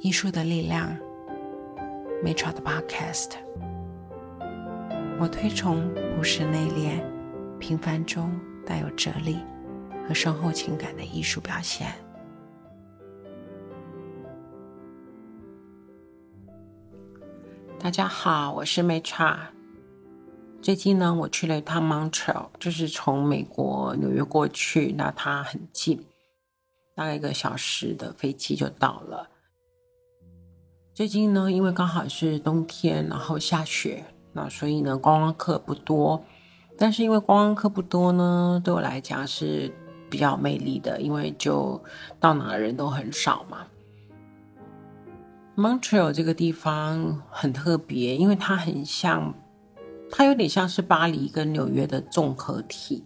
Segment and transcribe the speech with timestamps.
[0.00, 0.96] 艺术的力量
[2.22, 3.32] m a t r a 的 Podcast。
[5.18, 7.02] 我推崇朴实内敛、
[7.58, 8.30] 平凡中
[8.64, 9.38] 带有哲理
[10.06, 11.92] 和深厚情感的艺术表现。
[17.80, 19.50] 大家好，我是 m a t r a
[20.62, 26.00] 最近呢，我去了一趟 Montreal，就是从美国纽约过去，那它很近，
[26.94, 29.28] 大概一个小时的飞机就到了。
[30.98, 36.24] 最近呢，因为刚好是冬天，然后下雪，那所以呢，观光客不多。
[36.76, 39.72] 但是因为观光客不多呢，对我来讲是
[40.10, 41.80] 比较魅力的，因为就
[42.18, 43.58] 到哪人都很少嘛。
[45.56, 49.32] Montreal 这个地方很特别，因为它很像，
[50.10, 53.04] 它有点像是巴黎跟纽约的综合体。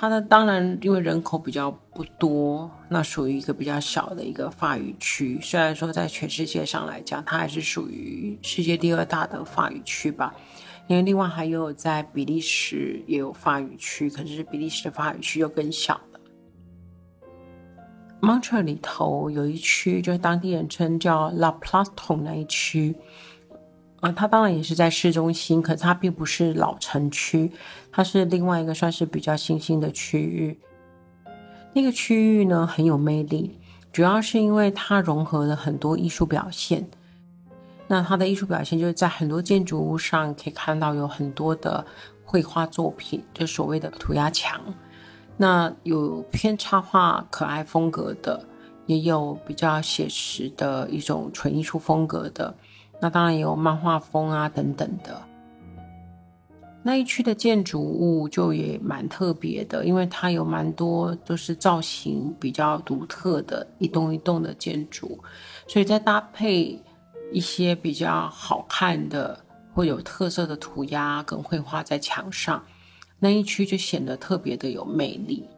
[0.00, 5.38] 它呢，当然因为人口比较不多，那属于一个比较小的一个法语区。
[5.42, 10.34] 虽然说在全世界上来讲，它还是属于世界第二大的法语区吧。
[10.86, 16.20] 因为另外还有在比利时也有法语区，可是比利时的法语区又更小了。
[18.22, 22.96] Montreal 里头有一区，就是当地人称叫 La Platon 那一区。
[24.00, 27.52] 啊，它当然也是在市中心，可是它并不是老城区，
[27.92, 30.58] 它是另外一个算是比较新兴的区域。
[31.72, 33.58] 那个区域呢很有魅力，
[33.92, 36.88] 主要是因为它融合了很多艺术表现。
[37.86, 41.84] 那它的艺术表现就是在很多建筑物上可以看到有很多的
[42.24, 44.60] 绘画作品，就所谓的涂鸦墙。
[45.36, 48.42] 那有偏插画可爱风格的，
[48.86, 52.54] 也有比较写实的一种纯艺术风格的。
[53.00, 55.20] 那当然也有漫画风啊等等的，
[56.82, 65.18] 那一区的建筑物就也蛮特别的，因为它有蛮多都是造型比较独特的一栋一栋的建筑，
[65.66, 66.78] 所以在搭配
[67.32, 69.38] 一些比较好看的
[69.72, 72.62] 或有特色的涂鸦跟绘画在墙上，
[73.18, 75.48] 那一区就显得特别的有魅力。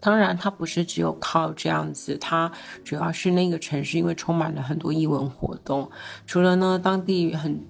[0.00, 2.50] 当然，它不是只有靠这样子，它
[2.84, 5.90] 主要是那个城市因为充满了很多艺文活动，
[6.24, 7.60] 除了呢当地很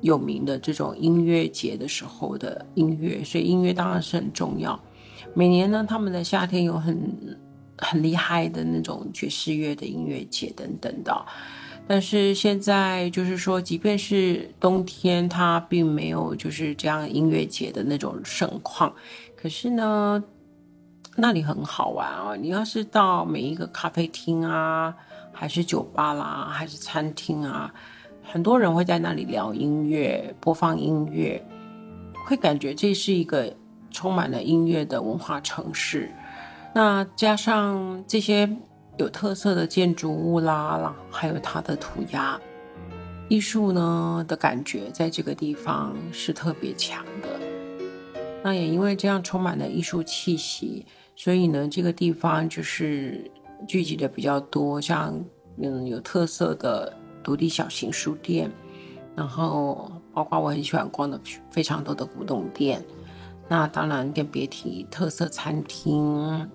[0.00, 4.78] 有名的这种音乐节的时候的音乐，所以音乐当然是很重要。
[5.32, 7.38] 每年呢，他们的夏天有很
[7.78, 11.24] 很厉害的那种爵士乐的音乐节等等的，
[11.86, 18.92] 但是现在就是说，即便是冬天，它并没有就是这样音乐节的那种盛况，
[19.36, 20.24] 可是呢。
[21.18, 22.36] 那里很好玩啊！
[22.36, 24.94] 你要是到每一个咖啡厅啊，
[25.32, 27.72] 还是酒吧啦，还是餐厅啊，
[28.22, 31.42] 很多人会在那里聊音乐、播放音乐，
[32.26, 33.50] 会感觉这是一个
[33.90, 36.10] 充满了音乐的文化城市。
[36.74, 38.46] 那加上这些
[38.98, 42.38] 有特色的建筑物啦啦，还有它的涂鸦
[43.30, 47.40] 艺术呢的感觉，在这个地方是特别强的。
[48.44, 50.84] 那也因为这样充满了艺术气息。
[51.16, 53.28] 所以呢，这个地方就是
[53.66, 55.18] 聚集的比较多，像
[55.60, 56.94] 嗯有特色的
[57.24, 58.50] 独立小型书店，
[59.16, 61.18] 然后包括我很喜欢逛的
[61.50, 62.84] 非常多的古董店，
[63.48, 66.48] 那当然更别提特色餐厅、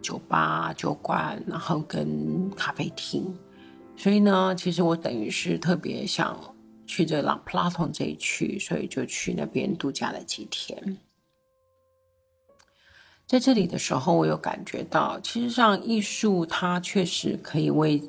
[0.00, 3.36] 酒吧、酒馆，然后跟咖啡厅。
[3.94, 6.38] 所以呢，其实我等于是特别想
[6.86, 10.98] 去这朗普拉通这一区，所以就去那边度假了几天。
[13.26, 18.00] 在这里的时候，我有感觉到，其实上艺术它确实可以为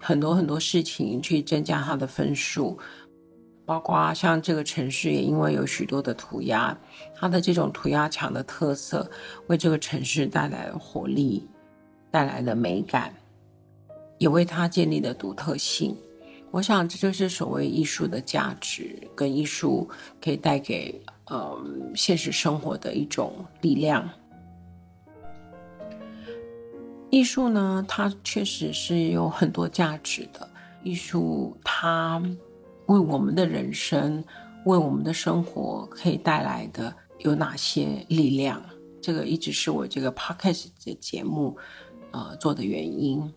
[0.00, 2.76] 很多很多事情去增加它的分数，
[3.64, 6.76] 包括像这个城市也因为有许多的涂鸦，
[7.14, 9.08] 它的这种涂鸦墙的特色，
[9.46, 11.46] 为这个城市带来活力，
[12.10, 13.14] 带来了美感，
[14.18, 15.96] 也为它建立了独特性。
[16.50, 19.88] 我想这就是所谓艺术的价值，跟艺术
[20.20, 21.56] 可以带给呃
[21.94, 24.10] 现实生活的一种力量。
[27.10, 30.48] 艺术呢，它确实是有很多价值的。
[30.82, 32.22] 艺术它
[32.86, 34.22] 为我们的人生、
[34.64, 38.62] 为我们的生活可以带来的有哪些力量？
[39.00, 41.56] 这个一直是我这个 podcast 的节目
[42.10, 43.32] 呃做的原因。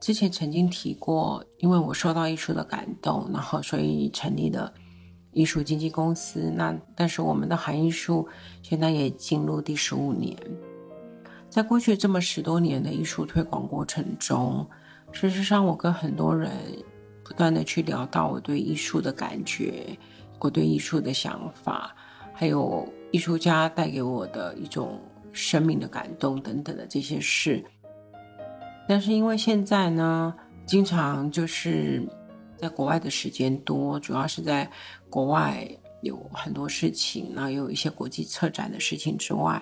[0.00, 4.72] 之前曾经提过，因为我受到艺术的感动，然后所以成立了
[5.32, 6.50] 艺术经纪公司。
[6.56, 8.26] 那但是我们的韩艺术
[8.62, 10.36] 现在也进入第十五年。
[11.50, 14.64] 在过去这么十多年的艺术推广过程中，
[15.10, 16.52] 事实上，我跟很多人
[17.24, 19.98] 不断的去聊到我对艺术的感觉，
[20.38, 21.94] 我对艺术的想法，
[22.32, 25.00] 还有艺术家带给我的一种
[25.32, 27.64] 生命的感动等等的这些事。
[28.88, 30.32] 但是因为现在呢，
[30.64, 32.08] 经常就是
[32.56, 34.70] 在国外的时间多，主要是在
[35.08, 35.68] 国外
[36.02, 39.60] 有很多事情，然后有一些国际策展的事情之外，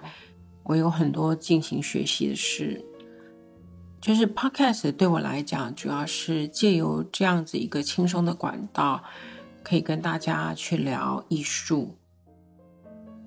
[0.68, 2.84] 我有很多进行学习的事。
[4.00, 9.02] 就是 Podcast 对我来讲，主要是借由这样子一个轻松的管道，
[9.64, 11.96] 可以跟大家去聊艺术。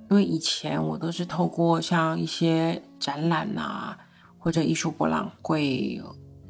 [0.10, 3.98] 因为以前我都是透过像一些展览啊，
[4.38, 6.02] 或者艺术博览会，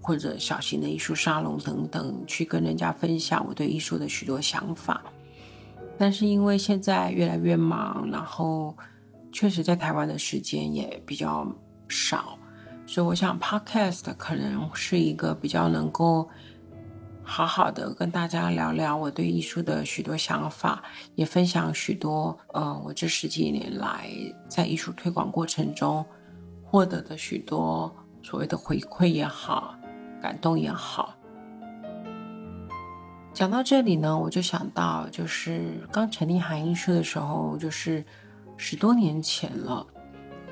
[0.01, 5.01] 或者小型的艺术沙龙等等，去跟人家分享我对艺术的许多想法。
[5.97, 8.75] 但是因为现在越来越忙，然后
[9.31, 11.47] 确实在台湾的时间也比较
[11.87, 12.37] 少。
[12.85, 16.27] 所以我想，Podcast 可能是一个比较能够
[17.23, 20.83] 好好的跟大家聊聊我对艺术的许多想法，
[21.15, 24.09] 也分享许多呃我这十几年来
[24.49, 26.05] 在艺术推广过程中
[26.63, 29.75] 获得的许多所谓的回馈也好，
[30.21, 31.15] 感动也好。
[33.33, 38.03] 讲到这里呢，我就想到，就是刚成立韩艺术的时候，就是
[38.63, 39.83] 十多年前了。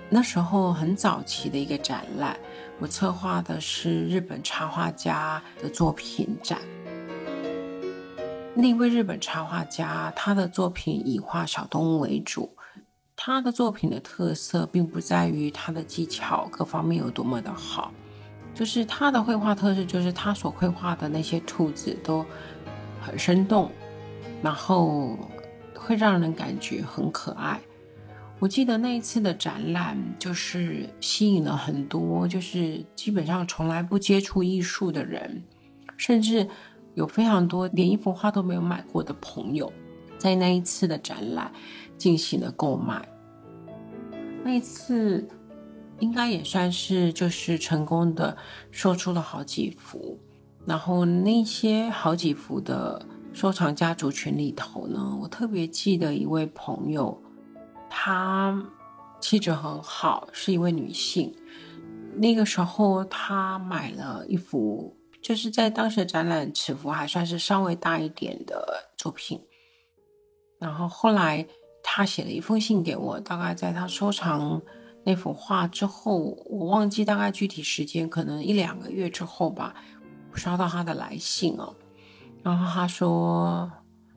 [0.09, 2.35] 那时候很早期的一个展览，
[2.79, 6.57] 我策划的是日本插画家的作品展。
[8.55, 12.49] 那位日本插画家，他的作品以画小动物为主。
[13.15, 17.91] 他的作品的特色，并不在于他的技巧各方面有多么的好，
[18.55, 22.25] 就是他的绘画特色，就是他所绘画的那些兔子都
[22.99, 23.69] 很生动，
[24.41, 25.15] 然后
[25.75, 27.59] 会让人感觉很可爱。
[28.39, 35.43] 我记得那一次的展览，就是吸引了很多，就是基本上从来不接触艺术的人，
[35.97, 36.47] 甚至
[36.93, 39.69] 有非常多连一幅画都没有买过的朋友，
[40.17, 41.51] 在那一次的展览
[41.97, 43.05] 进行了购买。
[44.41, 45.27] 那一次
[45.99, 48.37] 应该也算是就是成功的
[48.71, 50.17] 售出了好几幅，
[50.65, 57.21] 然后那些好几幅的收藏家族群里头呢，我特别记得一位朋友。
[57.89, 58.55] 她
[59.19, 61.35] 气质很好，是一位女性。
[62.15, 69.41] 那个时候，她买了一幅，就是在当时展览尺幅还算是稍微大一点的作品。
[70.59, 71.45] 然后后来，
[71.83, 74.61] 她写了一封信给我，大概在她收藏
[75.03, 79.75] 那幅画之后，我忘记大概具体时间，可能一两个月之后吧，
[80.33, 81.75] 收到她的来信哦。
[82.43, 83.71] 然后她说。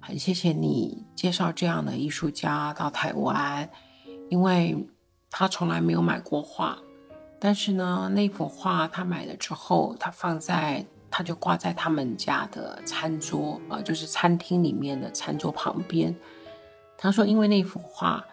[0.04, 3.70] 很谢谢你介绍这样的艺术家到台湾，
[4.28, 4.76] 因为
[5.30, 6.76] 他从来没有买过画，
[7.38, 16.14] 但是呢，那幅画他买了之后，他放在他就挂在他们家的餐桌，呃，就是餐厅里面的餐桌旁边。
[16.98, 18.24] 他说，因为那幅画，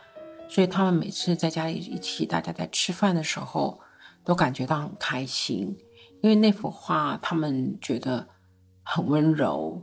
[0.48, 3.80] 所以他们每次在家里一起，大家在吃饭的时候
[4.24, 5.78] 都感觉到很开心，
[6.22, 8.28] 因为那幅画他们觉得
[8.82, 9.80] 很温柔。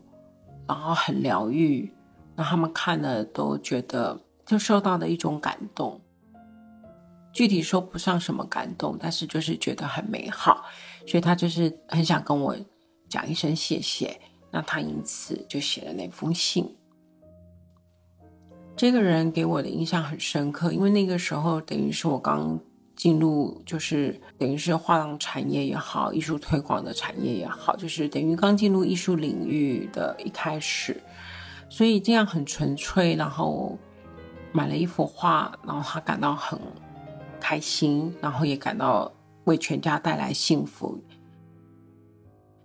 [0.69, 1.93] 然后很疗愈，
[2.35, 6.01] 让他们看了都觉得就受到的一种感动。
[7.33, 10.65] 具体说不上什么感动，但是就是觉得很美好，
[11.07, 12.57] 所以他就是很想跟我
[13.09, 14.19] 讲一声谢谢。
[14.51, 16.75] 那他因此就写了那封信。
[18.75, 22.59] 这个人给我的印象很深刻，因为那个时候等于是我刚。
[22.97, 30.99] 进入就是等于是画廊产业也好，艺术推广的产业也好，就是等于刚进入艺术领域的一开始，
[31.69, 33.79] 所以这样很纯粹，然后
[34.51, 36.59] 买了一幅画，然后他感到很
[37.39, 39.13] 开心，然后也感到
[39.45, 40.99] 为全家带来幸福。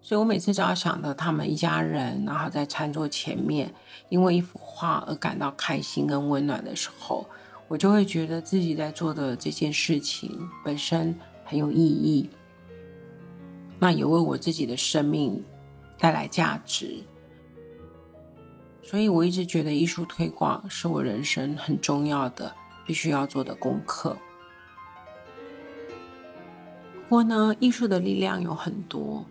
[0.02, 3.72] 所以我每次只要想到他们一家人，然后在餐桌前面
[4.08, 7.26] 因为一幅画而感到开心跟温暖的时候。
[7.72, 10.30] 我就会觉得自己在做的这件事情
[10.62, 12.30] 本身很有意义，
[13.80, 15.42] 那也为我自己的生命
[15.98, 17.02] 带来价值，
[18.84, 22.54] 所以我一直觉得艺术推广是我人生很重要的、
[22.86, 24.18] 必须要做的功课。
[27.08, 29.26] 不过呢，艺术的力量有很多，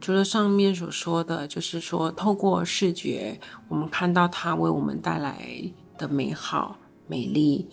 [0.00, 5.48] 除了上面所说的，就是说透过视觉，我们看到它为我们带来
[5.96, 6.76] 的美好。
[7.08, 7.66] 美丽，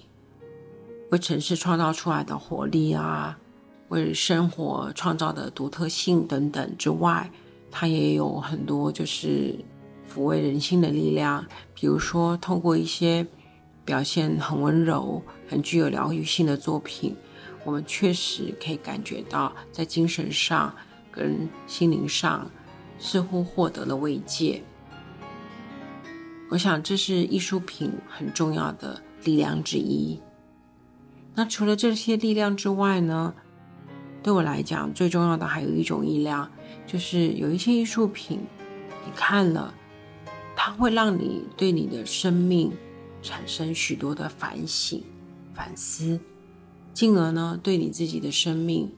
[1.12, 3.38] 为城市创造出来的活力啊，
[3.90, 7.30] 为生活创造的独特性等等之外，
[7.70, 9.54] 它也有很多就是
[10.10, 11.46] 抚慰人心的力量。
[11.74, 13.28] 比如说，透过一些
[13.84, 17.14] 表现很温柔、很具有疗愈性的作品，
[17.66, 20.74] 我们确实可以感觉到在精神上
[21.12, 22.50] 跟心灵上
[22.98, 24.64] 似乎获得了慰藉。
[26.50, 29.02] 我想，这是艺术品很重要的。
[29.26, 30.22] 力量之一。
[31.34, 33.34] 那除了这些力量之外呢？
[34.24, 36.50] 对我来讲，最重要的还有一种力量，
[36.88, 38.40] 就是有一些艺术品，
[39.06, 39.72] 你看了，
[40.56, 42.72] 它会让你对你的生命
[43.22, 45.04] 产生许多的反省、
[45.54, 46.20] 反思，
[46.92, 48.92] 进而呢，对你自己的生命、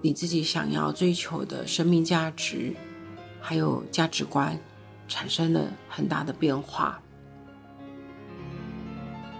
[0.00, 2.74] 你自己想要追求的生命价值，
[3.42, 4.58] 还有价值观，
[5.08, 7.02] 产生了很大的变化。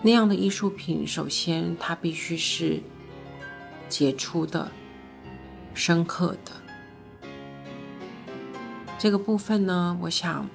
[0.02, 2.80] 那样的艺术品，首先它必须是
[3.88, 4.70] 杰出的。
[5.74, 6.50] 深刻的
[8.98, 10.50] 这个部分呢，我想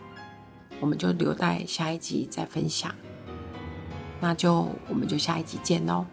[0.81, 2.93] 我们就留待下一集再分享。
[4.19, 6.05] 那就我们就下一集见喽。